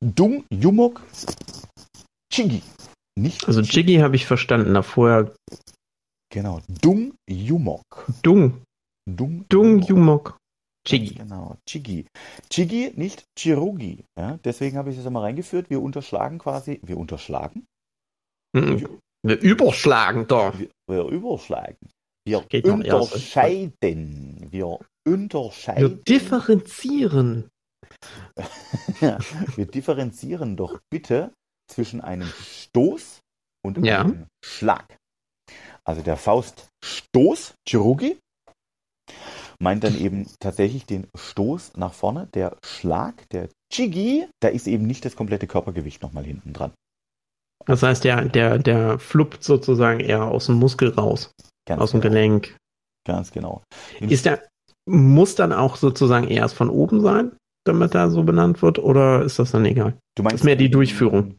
[0.00, 1.02] Dung, Jumok,
[2.32, 2.62] Chigi.
[3.16, 5.32] Nicht also Chigi habe ich verstanden, da vorher.
[6.32, 8.06] Genau, Dung, Jumok.
[8.22, 8.62] Dung.
[9.08, 10.36] Dung, Dung Jumok.
[10.86, 11.14] Chigi.
[11.14, 12.06] Genau, Chigi.
[12.50, 14.04] Chigi, nicht Chirugi.
[14.18, 15.70] Ja, deswegen habe ich das einmal reingeführt.
[15.70, 17.66] Wir unterschlagen quasi, wir unterschlagen?
[18.54, 19.00] Mhm.
[19.24, 20.58] Wir überschlagen da.
[20.58, 21.88] Wir, wir überschlagen.
[22.26, 24.46] Wir Geht unterscheiden.
[24.50, 25.82] Wir unterscheiden.
[25.82, 27.48] Wir differenzieren.
[29.00, 31.32] wir differenzieren doch bitte
[31.70, 33.20] zwischen einem Stoß
[33.64, 34.02] und ja.
[34.02, 34.98] einem Schlag.
[35.86, 38.18] Also der Fauststoß, Chirugi,
[39.64, 44.86] meint dann eben tatsächlich den Stoß nach vorne, der Schlag, der Chigi, da ist eben
[44.86, 46.72] nicht das komplette Körpergewicht nochmal hinten dran.
[47.66, 51.32] Das heißt, der, der, der fluppt sozusagen eher aus dem Muskel raus,
[51.66, 52.12] Ganz aus dem genau.
[52.12, 52.56] Gelenk.
[53.06, 53.62] Ganz genau.
[54.00, 54.46] ist der,
[54.86, 57.32] muss dann auch sozusagen erst von oben sein,
[57.66, 59.96] damit er so benannt wird, oder ist das dann egal?
[60.14, 61.36] Du meinst das ist mehr die Durchführung.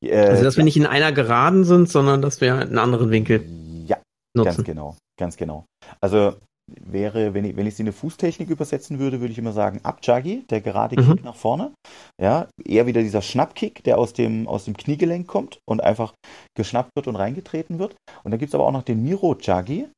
[0.00, 3.44] Äh, also, dass wir nicht in einer Geraden sind, sondern dass wir einen anderen Winkel
[3.86, 3.96] ja,
[4.36, 4.56] nutzen.
[4.56, 5.66] Ganz genau, ganz genau.
[6.00, 9.52] Also wäre, wenn ich, wenn ich sie in eine Fußtechnik übersetzen würde, würde ich immer
[9.52, 11.12] sagen, Abjagi, der gerade mhm.
[11.12, 11.72] Kick nach vorne.
[12.20, 16.14] Ja, eher wieder dieser Schnappkick, der aus dem, aus dem Kniegelenk kommt und einfach
[16.56, 17.96] geschnappt wird und reingetreten wird.
[18.22, 19.88] Und dann gibt es aber auch noch den Miro Jagi,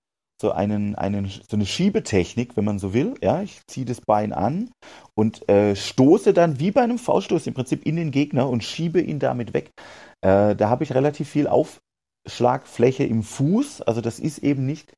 [0.40, 3.14] so einen, einen, so eine Schiebetechnik, wenn man so will.
[3.22, 4.70] Ja, ich ziehe das Bein an
[5.14, 9.00] und äh, stoße dann wie bei einem Fauststoß im Prinzip in den Gegner und schiebe
[9.00, 9.70] ihn damit weg.
[10.20, 13.83] Äh, da habe ich relativ viel Aufschlagfläche im Fuß.
[13.83, 14.92] Also das ist eben nicht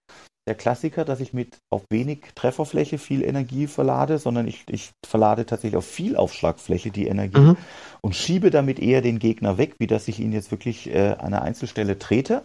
[0.49, 5.45] der Klassiker, dass ich mit auf wenig Trefferfläche viel Energie verlade, sondern ich, ich verlade
[5.45, 7.57] tatsächlich auf viel Aufschlagfläche die Energie mhm.
[8.01, 11.35] und schiebe damit eher den Gegner weg, wie dass ich ihn jetzt wirklich äh, an
[11.35, 12.43] einer Einzelstelle trete.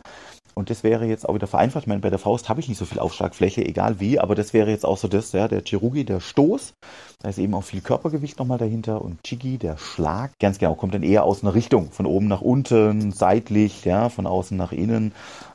[0.54, 1.86] Und das wäre jetzt auch wieder vereinfacht.
[1.86, 4.54] Ich meine, bei der Faust habe ich nicht so viel Aufschlagfläche, egal wie, aber das
[4.54, 6.74] wäre jetzt auch so das, ja, der Chirugi, der Stoß.
[7.22, 9.02] Da ist eben auch viel Körpergewicht nochmal dahinter.
[9.02, 11.89] Und Chigi, der Schlag, ganz genau, kommt dann eher aus einer Richtung.
[11.92, 15.13] Von oben nach unten, seitlich, ja, von außen nach innen.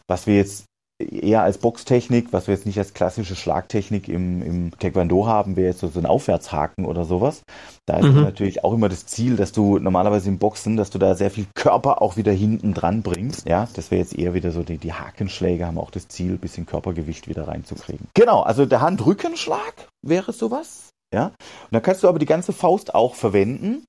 [0.08, 0.67] Was wir jetzt
[0.98, 5.68] eher als Boxtechnik, was wir jetzt nicht als klassische Schlagtechnik im, im Taekwondo haben, wäre
[5.68, 7.42] jetzt so, so ein Aufwärtshaken oder sowas.
[7.86, 8.22] Da ist mhm.
[8.22, 11.46] natürlich auch immer das Ziel, dass du normalerweise im Boxen, dass du da sehr viel
[11.54, 13.48] Körper auch wieder hinten dran bringst.
[13.48, 16.66] Ja, das wäre jetzt eher wieder so, die, die Hakenschläge haben auch das Ziel, bisschen
[16.66, 18.08] Körpergewicht wieder reinzukriegen.
[18.14, 20.90] Genau, also der Handrückenschlag wäre sowas.
[21.14, 21.34] Ja, und
[21.70, 23.84] dann kannst du aber die ganze Faust auch verwenden.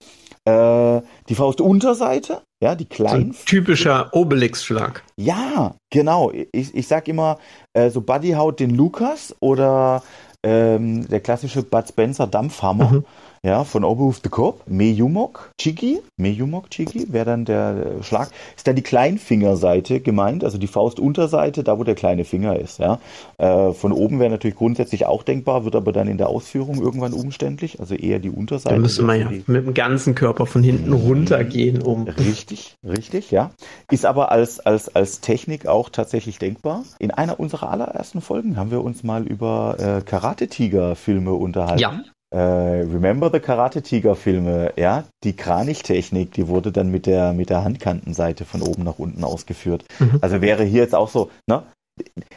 [0.50, 3.34] Äh, die Faustunterseite, ja, die kleinen.
[3.34, 5.04] So typischer Obelix-Schlag.
[5.18, 6.32] Ja, genau.
[6.52, 7.38] Ich, ich sag immer,
[7.74, 10.02] äh, so Buddy haut den Lukas oder
[10.44, 12.92] ähm, der klassische Bud Spencer Dampfhammer.
[12.92, 13.06] Mhm
[13.44, 18.76] ja, von Oberhof de Korb, Meyumok Chigi, Meyumok Chigi wäre dann der Schlag, ist dann
[18.76, 23.00] die Kleinfingerseite gemeint, also die Faustunterseite, da wo der kleine Finger ist, ja.
[23.38, 27.14] Äh, von oben wäre natürlich grundsätzlich auch denkbar, wird aber dann in der Ausführung irgendwann
[27.14, 28.76] umständlich, also eher die Unterseite.
[28.76, 29.44] Da müsste man ja die...
[29.48, 32.08] mit dem ganzen Körper von hinten runtergehen, um.
[32.08, 33.52] Richtig, richtig, ja.
[33.92, 36.84] Ist aber als, als, als Technik auch tatsächlich denkbar.
[37.00, 41.80] In einer unserer allerersten Folgen haben wir uns mal über äh, Karate-Tiger-Filme unterhalten.
[41.80, 42.02] Ja.
[42.32, 47.50] Äh, Remember the Karate Tiger Filme, ja, die Kranichtechnik, die wurde dann mit der mit
[47.50, 49.84] der Handkantenseite von oben nach unten ausgeführt.
[49.98, 50.20] Mhm.
[50.22, 51.64] Also wäre hier jetzt auch so, ne?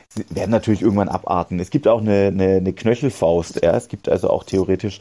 [0.09, 1.61] Sie werden natürlich irgendwann abarten.
[1.61, 3.77] Es gibt auch eine, eine, eine Knöchelfaust, ja.
[3.77, 5.01] Es gibt also auch theoretisch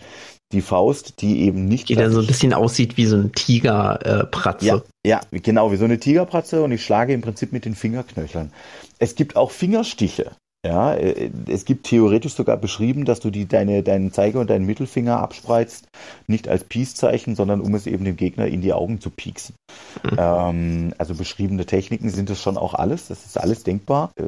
[0.51, 1.89] die Faust, die eben nicht.
[1.89, 4.65] Die dann so ein bisschen aussieht wie so ein Tigerpratze.
[4.65, 7.75] Äh, ja, ja, genau, wie so eine Tigerpratze und ich schlage im Prinzip mit den
[7.75, 8.51] Fingerknöcheln.
[8.99, 10.31] Es gibt auch Fingerstiche.
[10.65, 14.65] Ja, äh, es gibt theoretisch sogar beschrieben, dass du die, deine, deinen Zeiger und deinen
[14.65, 15.87] Mittelfinger abspreizt,
[16.27, 19.55] nicht als Peace-Zeichen, sondern um es eben dem Gegner in die Augen zu pieksen.
[20.03, 20.17] Mhm.
[20.17, 24.11] Ähm, also beschriebene Techniken sind das schon auch alles, das ist alles denkbar.
[24.17, 24.23] Äh,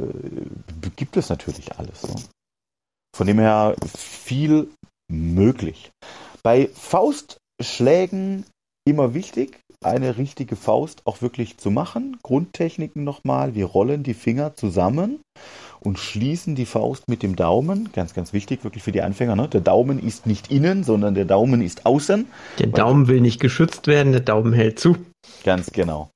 [0.96, 2.04] gibt es natürlich alles.
[2.08, 2.16] Ne?
[3.16, 4.70] Von dem her viel
[5.12, 5.92] möglich.
[6.42, 8.46] Bei Faustschlägen
[8.86, 12.18] immer wichtig, eine richtige Faust auch wirklich zu machen.
[12.24, 15.20] Grundtechniken nochmal, wir rollen die Finger zusammen
[15.84, 17.90] und schließen die Faust mit dem Daumen.
[17.94, 19.36] Ganz, ganz wichtig, wirklich für die Anfänger.
[19.36, 19.48] Ne?
[19.48, 22.28] Der Daumen ist nicht innen, sondern der Daumen ist außen.
[22.60, 24.96] Der Daumen will nicht geschützt werden, der Daumen hält zu.
[25.44, 26.10] Ganz genau.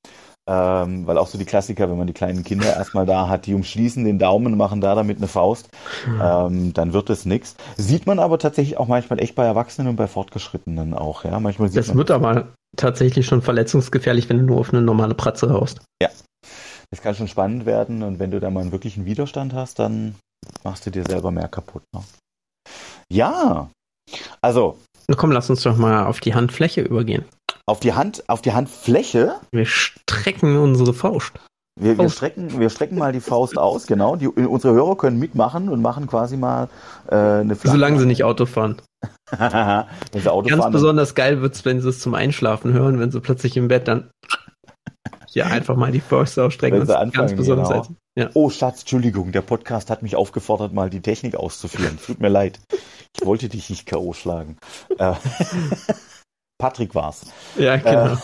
[0.50, 3.54] Ähm, weil auch so die Klassiker, wenn man die kleinen Kinder erstmal da hat, die
[3.54, 5.70] umschließen den Daumen und machen da damit eine Faust,
[6.08, 6.22] mhm.
[6.24, 7.58] ähm, dann wird es nichts.
[7.76, 11.26] Sieht man aber tatsächlich auch manchmal echt bei Erwachsenen und bei Fortgeschrittenen auch.
[11.26, 15.16] Ja, manchmal sieht das wird aber tatsächlich schon verletzungsgefährlich, wenn du nur auf eine normale
[15.16, 15.82] Pratze haust.
[16.02, 16.10] Ja,
[16.92, 20.16] das kann schon spannend werden und wenn du da mal einen wirklichen Widerstand hast, dann
[20.64, 21.84] machst du dir selber mehr kaputt.
[21.94, 22.04] Ne?
[23.12, 23.70] Ja,
[24.42, 24.78] also.
[25.08, 27.26] Na komm, lass uns doch mal auf die Handfläche übergehen.
[27.66, 29.36] Auf die Hand, auf die Handfläche?
[29.52, 31.34] Wir strecken unsere Faust.
[31.80, 34.16] Wir, wir, strecken, wir strecken mal die Faust aus, genau.
[34.16, 36.70] Die, unsere Hörer können mitmachen und machen quasi mal
[37.08, 37.78] äh, eine Flache.
[37.78, 38.82] Solange sie nicht Auto fahren.
[39.32, 43.22] Auto Ganz fahren, besonders geil wird es, wenn sie es zum Einschlafen hören, wenn sie
[43.22, 44.10] plötzlich im Bett dann
[45.38, 46.80] hier einfach mal die Faust ausstrecken.
[46.80, 47.88] Wenn sie anfangen, ganz besonders genau.
[48.18, 48.30] ja.
[48.34, 52.00] Oh Schatz, Entschuldigung, der Podcast hat mich aufgefordert, mal die Technik auszuführen.
[52.06, 52.60] Tut mir leid.
[53.16, 54.14] Ich wollte dich nicht K.O.
[54.14, 54.58] schlagen.
[54.98, 55.14] Äh,
[56.58, 57.28] Patrick war's.
[57.56, 58.14] Ja, genau.
[58.14, 58.18] Äh,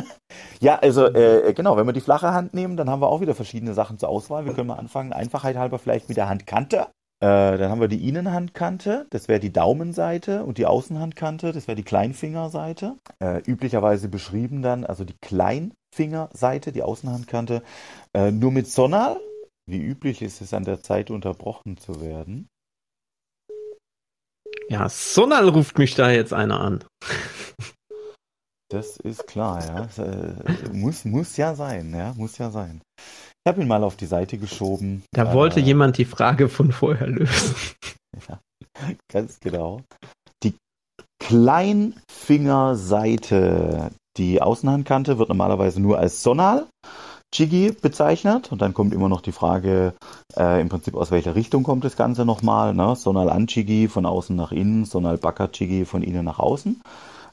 [0.60, 3.34] ja, also äh, genau, wenn wir die flache Hand nehmen, dann haben wir auch wieder
[3.34, 4.46] verschiedene Sachen zur Auswahl.
[4.46, 6.86] Wir können mal anfangen, Einfachheit halber vielleicht mit der Handkante.
[7.20, 11.74] Äh, dann haben wir die Innenhandkante, das wäre die Daumenseite und die Außenhandkante, das wäre
[11.74, 12.96] die Kleinfingerseite.
[13.20, 17.62] Äh, üblicherweise beschrieben dann, also die Kleinfingerseite, die Außenhandkante,
[18.14, 19.20] äh, nur mit Sonal.
[19.66, 22.48] Wie üblich ist es an der Zeit unterbrochen zu werden.
[24.68, 26.84] Ja, Sonal ruft mich da jetzt einer an.
[28.70, 30.04] Das ist klar, ja.
[30.04, 30.34] Äh,
[30.72, 32.82] muss, muss ja sein, ja, muss ja sein.
[33.48, 35.04] Ich habe ihn mal auf die Seite geschoben.
[35.10, 37.54] Da äh, wollte jemand die Frage von vorher lösen.
[38.28, 38.40] Ja,
[39.10, 39.80] ganz genau.
[40.44, 40.52] Die
[41.18, 46.66] Kleinfingerseite, die Außenhandkante, wird normalerweise nur als Sonal
[47.34, 48.52] Chigi bezeichnet.
[48.52, 49.94] Und dann kommt immer noch die Frage,
[50.36, 52.74] äh, im Prinzip aus welcher Richtung kommt das Ganze nochmal.
[52.74, 52.96] Ne?
[52.96, 56.82] Sonal an Chigi von außen nach innen, Sonal Baka Chigi von innen nach außen.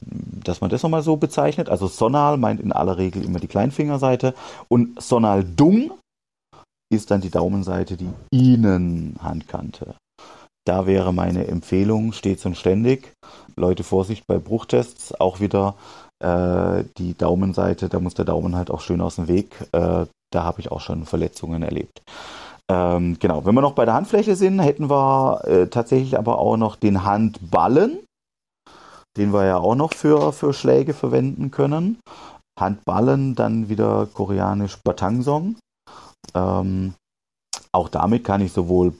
[0.00, 1.68] Dass man das nochmal so bezeichnet.
[1.68, 4.32] Also Sonal meint in aller Regel immer die Kleinfingerseite.
[4.68, 5.90] Und Sonal Dung
[6.92, 9.94] ist dann die Daumenseite, die Innenhandkante.
[10.66, 13.12] Da wäre meine Empfehlung stets und ständig.
[13.56, 15.76] Leute, Vorsicht bei Bruchtests, auch wieder
[16.22, 19.54] äh, die Daumenseite, da muss der Daumen halt auch schön aus dem Weg.
[19.72, 22.02] Äh, da habe ich auch schon Verletzungen erlebt.
[22.68, 26.56] Ähm, genau, wenn wir noch bei der Handfläche sind, hätten wir äh, tatsächlich aber auch
[26.56, 28.00] noch den Handballen,
[29.16, 32.00] den wir ja auch noch für, für Schläge verwenden können.
[32.58, 35.56] Handballen, dann wieder koreanisch Batangsong.
[36.34, 36.94] Ähm,
[37.72, 38.94] auch damit kann ich sowohl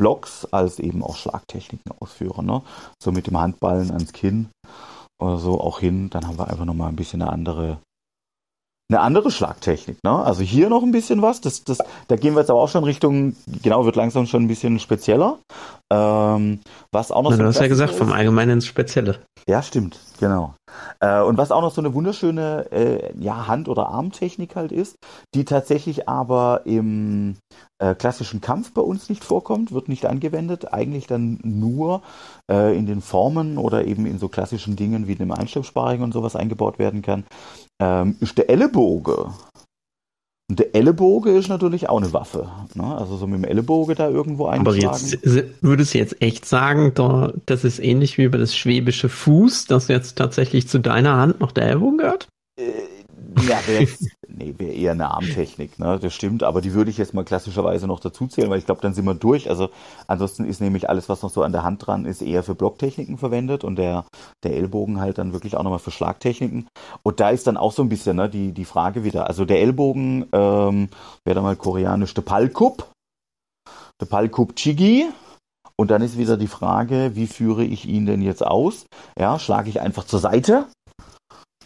[0.00, 2.46] Blocks als eben auch Schlagtechniken ausführen.
[2.46, 2.62] Ne?
[3.02, 4.48] So mit dem Handballen ans Kinn
[5.20, 7.78] oder so auch hin, dann haben wir einfach nochmal ein bisschen eine andere,
[8.90, 9.98] eine andere Schlagtechnik.
[10.02, 10.10] Ne?
[10.10, 11.78] Also hier noch ein bisschen was, das, das,
[12.08, 15.38] da gehen wir jetzt aber auch schon Richtung, genau, wird langsam schon ein bisschen spezieller.
[15.92, 16.60] Ähm,
[16.92, 19.18] was auch noch Na, so du hast ja gesagt, ist, vom Allgemeinen ins Spezielle.
[19.48, 20.54] Ja, stimmt, genau.
[21.00, 24.96] Äh, und was auch noch so eine wunderschöne äh, ja, Hand- oder Armtechnik halt ist,
[25.34, 27.36] die tatsächlich aber im
[27.80, 32.02] äh, klassischen Kampf bei uns nicht vorkommt, wird nicht angewendet, eigentlich dann nur
[32.50, 36.36] äh, in den Formen oder eben in so klassischen Dingen wie dem Einschleppsparring und sowas
[36.36, 37.24] eingebaut werden kann,
[37.80, 39.32] ähm, ist der Ellenboge.
[40.50, 42.48] Und der Ellenboge ist natürlich auch eine Waffe.
[42.74, 42.82] Ne?
[42.82, 44.84] Also so mit dem Ellenbogen da irgendwo einschlagen.
[44.84, 49.08] Aber jetzt würdest du jetzt echt sagen, da, das ist ähnlich wie über das schwäbische
[49.08, 52.26] Fuß, dass jetzt tatsächlich zu deiner Hand noch der Ellbogen gehört?
[52.58, 52.64] Äh,
[53.48, 53.60] ja,
[54.40, 55.98] nee, wär eher eine Armtechnik, ne?
[56.00, 58.80] das stimmt, aber die würde ich jetzt mal klassischerweise noch dazu zählen, weil ich glaube,
[58.80, 59.48] dann sind wir durch.
[59.48, 59.70] Also
[60.06, 63.18] ansonsten ist nämlich alles, was noch so an der Hand dran ist, eher für Blocktechniken
[63.18, 64.04] verwendet und der,
[64.42, 66.68] der Ellbogen halt dann wirklich auch nochmal für Schlagtechniken.
[67.02, 69.26] Und da ist dann auch so ein bisschen ne, die, die Frage wieder.
[69.26, 70.88] Also der Ellbogen ähm,
[71.24, 72.90] wäre dann mal koreanisch der Palkup,
[74.00, 75.06] der Palkup Chigi.
[75.76, 78.84] Und dann ist wieder die Frage, wie führe ich ihn denn jetzt aus?
[79.18, 80.66] Ja, schlage ich einfach zur Seite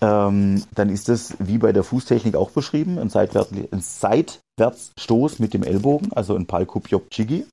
[0.05, 5.55] ähm, dann ist es wie bei der Fußtechnik auch beschrieben, ein, Seitwärts, ein Seitwärtsstoß mit
[5.55, 7.47] dem Ellbogen, also ein Palkup Job Chigi.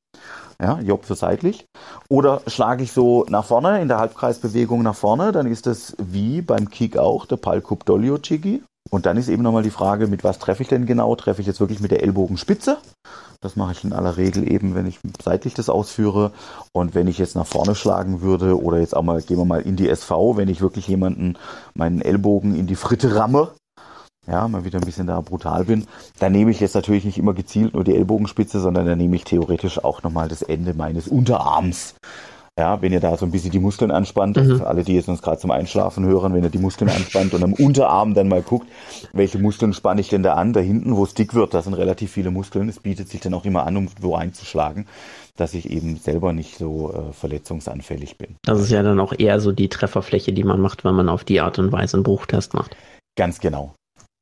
[0.62, 1.66] Ja, Job für seitlich.
[2.08, 6.42] Oder schlage ich so nach vorne, in der Halbkreisbewegung nach vorne, dann ist es wie
[6.42, 8.62] beim Kick auch der Palkup Dolio Chigi.
[8.92, 11.16] Und dann ist eben nochmal die Frage, mit was treffe ich denn genau?
[11.16, 12.78] Treffe ich jetzt wirklich mit der Ellbogenspitze?
[13.42, 16.32] Das mache ich in aller Regel eben, wenn ich seitlich das ausführe.
[16.74, 19.62] Und wenn ich jetzt nach vorne schlagen würde oder jetzt auch mal, gehen wir mal
[19.62, 21.38] in die SV, wenn ich wirklich jemanden
[21.74, 23.50] meinen Ellbogen in die Fritte ramme,
[24.28, 25.88] ja, mal wieder ein bisschen da brutal bin,
[26.20, 29.24] dann nehme ich jetzt natürlich nicht immer gezielt nur die Ellbogenspitze, sondern dann nehme ich
[29.24, 31.96] theoretisch auch nochmal das Ende meines Unterarms
[32.60, 34.58] ja, wenn ihr da so ein bisschen die Muskeln anspannt, mhm.
[34.58, 37.44] für alle, die jetzt uns gerade zum Einschlafen hören, wenn ihr die Muskeln anspannt und
[37.44, 38.68] am Unterarm dann mal guckt,
[39.14, 41.74] welche Muskeln spanne ich denn da an, da hinten, wo es dick wird, da sind
[41.74, 42.68] relativ viele Muskeln.
[42.68, 44.86] Es bietet sich dann auch immer an, um wo einzuschlagen,
[45.38, 48.36] dass ich eben selber nicht so äh, verletzungsanfällig bin.
[48.44, 51.24] Das ist ja dann auch eher so die Trefferfläche, die man macht, wenn man auf
[51.24, 52.76] die Art und Weise einen Bruchtest macht.
[53.16, 53.74] Ganz genau.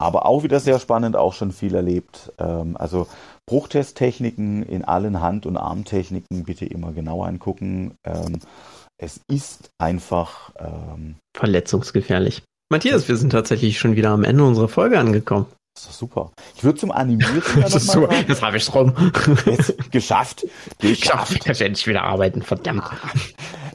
[0.02, 2.32] Aber auch wieder sehr spannend, auch schon viel erlebt.
[2.38, 3.08] Ähm, also
[3.46, 7.96] Bruchtesttechniken in allen Hand- und Armtechniken bitte immer genau angucken.
[8.06, 8.40] Ähm,
[8.98, 12.44] es ist einfach ähm, verletzungsgefährlich.
[12.72, 15.48] Matthias, wir sind tatsächlich schon wieder am Ende unserer Folge angekommen.
[15.82, 16.32] Das ist super.
[16.58, 17.42] Ich würde zum Animieren.
[17.62, 18.14] das ist super.
[18.28, 18.94] Jetzt habe ich rum.
[19.46, 20.46] Jetzt, geschafft.
[20.80, 21.46] Geschafft.
[21.46, 22.42] Jetzt werde ich wieder arbeiten.
[22.42, 22.84] Verdammt.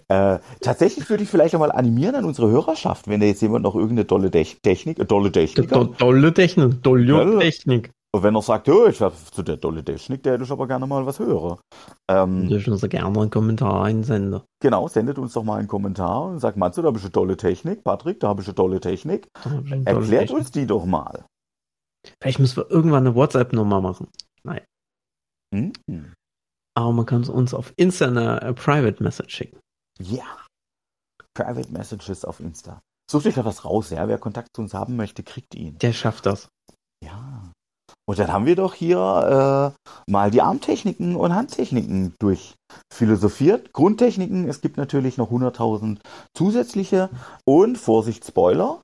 [0.08, 3.74] Äh, tatsächlich würde ich vielleicht einmal animieren an unsere Hörerschaft, wenn da jetzt jemand noch
[3.74, 7.90] irgendeine tolle Technik, äh, tolle Technik, do, tolle Technik, tolle Technik.
[8.14, 10.68] Und wenn er sagt, oh, ich werde zu der tolle Technik, der hätte ich aber
[10.68, 11.58] gerne mal was hören.
[12.08, 14.42] Ähm, ich uns gerne einen Kommentar einsenden.
[14.60, 17.36] Genau, sendet uns doch mal einen Kommentar und sagt, Matze, da habe ich eine tolle
[17.36, 17.82] Technik.
[17.82, 19.26] Patrick, da habe ich eine tolle Technik.
[19.42, 20.38] Eine tolle Erklärt Technik.
[20.38, 21.24] uns die doch mal.
[22.20, 24.08] Vielleicht müssen wir irgendwann eine WhatsApp-Nummer machen.
[24.42, 24.64] Nein.
[25.54, 25.72] Hm?
[26.76, 29.60] Aber man kann uns auf Insta eine äh, Private Message schicken.
[30.00, 30.44] Ja.
[31.34, 32.80] Private Messages auf Insta.
[33.10, 34.08] Sucht euch da was raus, ja.
[34.08, 35.78] Wer Kontakt zu uns haben möchte, kriegt ihn.
[35.78, 36.48] Der schafft das.
[37.02, 37.52] Ja.
[38.06, 43.72] Und dann haben wir doch hier äh, mal die Armtechniken und Handtechniken durchphilosophiert.
[43.72, 46.00] Grundtechniken, es gibt natürlich noch 100.000
[46.36, 47.08] zusätzliche.
[47.46, 48.82] Und Vorsicht, Spoiler,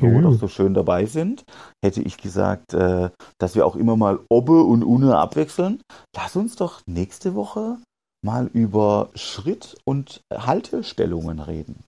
[0.00, 1.44] wo wir doch so schön dabei sind,
[1.84, 5.80] hätte ich gesagt, äh, dass wir auch immer mal Obbe und Une abwechseln.
[6.16, 7.78] Lass uns doch nächste Woche
[8.24, 11.84] mal über Schritt- und Haltestellungen reden.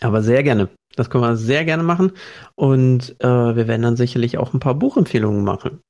[0.00, 0.68] Aber sehr gerne.
[0.96, 2.12] Das können wir sehr gerne machen.
[2.54, 5.80] Und äh, wir werden dann sicherlich auch ein paar Buchempfehlungen machen.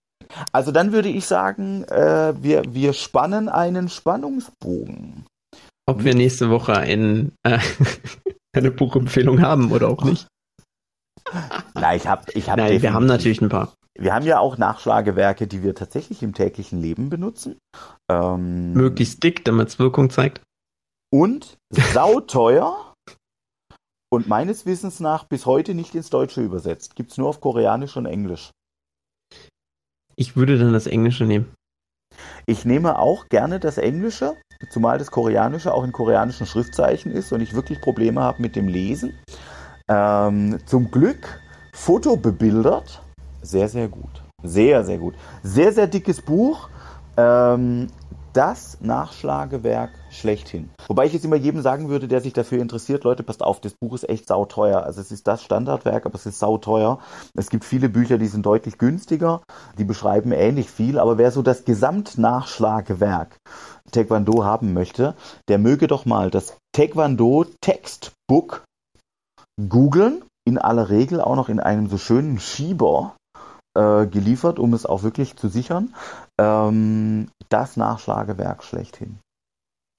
[0.53, 5.27] Also dann würde ich sagen, äh, wir, wir spannen einen Spannungsbogen.
[5.87, 7.59] Ob wir nächste Woche ein, äh,
[8.57, 10.27] eine Buchempfehlung haben oder auch nicht.
[11.75, 13.73] Nein, ich habe, ich hab Nein, wir haben natürlich ein paar.
[13.99, 17.59] Wir haben ja auch Nachschlagewerke, die wir tatsächlich im täglichen Leben benutzen.
[18.11, 20.41] Ähm, Möglichst dick, damit es Wirkung zeigt.
[21.13, 22.95] Und sauteuer.
[24.13, 26.97] und meines Wissens nach bis heute nicht ins Deutsche übersetzt.
[26.97, 28.51] Gibt es nur auf Koreanisch und Englisch.
[30.17, 31.55] Ich würde dann das Englische nehmen.
[32.47, 34.37] Ich nehme auch gerne das Englische,
[34.71, 38.69] zumal das Koreanische auch in koreanischen Schriftzeichen ist und ich wirklich Probleme habe mit dem
[38.69, 39.19] Lesen.
[39.89, 41.41] Ähm, zum Glück
[41.73, 43.03] fotobebildert.
[43.43, 44.23] Sehr, sehr gut.
[44.43, 45.15] Sehr, sehr gut.
[45.43, 46.69] Sehr, sehr dickes Buch.
[47.17, 47.89] Ähm,
[48.33, 50.71] das Nachschlagewerk schlechthin.
[50.89, 53.75] Wobei ich jetzt immer jedem sagen würde, der sich dafür interessiert, Leute, passt auf, das
[53.75, 54.85] Buch ist echt sauteuer.
[54.85, 56.99] Also es ist das Standardwerk, aber es ist sauteuer.
[57.35, 59.43] Es gibt viele Bücher, die sind deutlich günstiger,
[59.79, 63.37] die beschreiben ähnlich viel, aber wer so das Gesamtnachschlagewerk
[63.91, 65.15] Taekwondo haben möchte,
[65.49, 68.65] der möge doch mal das Taekwondo Textbook
[69.69, 73.15] googeln, in aller Regel auch noch in einem so schönen Schieber
[73.75, 75.95] äh, geliefert, um es auch wirklich zu sichern.
[76.39, 79.19] Ähm, das Nachschlagewerk schlechthin.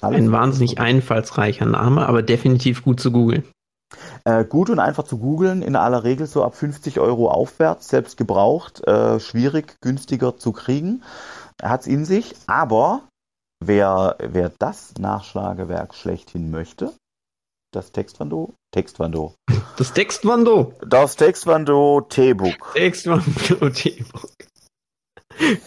[0.02, 3.44] Alles Ein wahnsinnig einfallsreicher Name, aber definitiv gut zu googeln.
[4.26, 8.18] Äh, gut und einfach zu googeln, in aller Regel so ab 50 Euro aufwärts, selbst
[8.18, 11.04] gebraucht, äh, schwierig, günstiger zu kriegen.
[11.62, 13.04] Hat es in sich, aber
[13.60, 16.94] wer, wer das Nachschlagewerk schlechthin möchte,
[17.76, 19.36] das Textwando, Textwando.
[19.78, 20.74] Das Textwando.
[20.88, 22.74] Das Textwando T-Book.
[22.74, 24.32] Textwando T-Book.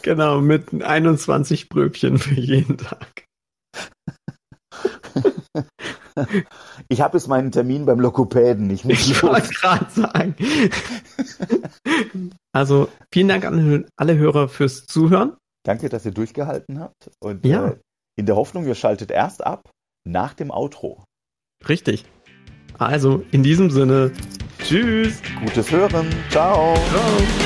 [0.02, 3.24] Genau, mit 21 Bröbchen für jeden Tag.
[6.88, 8.70] Ich habe jetzt meinen Termin beim Lokopäden.
[8.70, 10.34] Ich, ich wollte gerade sagen.
[12.54, 15.36] Also vielen Dank an alle Hörer fürs Zuhören.
[15.62, 17.10] Danke, dass ihr durchgehalten habt.
[17.20, 17.68] Und ja.
[17.68, 17.78] äh,
[18.18, 19.68] in der Hoffnung, ihr schaltet erst ab
[20.06, 21.04] nach dem Outro.
[21.68, 22.04] Richtig.
[22.78, 24.12] Also in diesem Sinne,
[24.64, 25.20] tschüss.
[25.40, 26.06] Gutes Hören.
[26.30, 26.74] Ciao.
[26.90, 27.45] Ciao.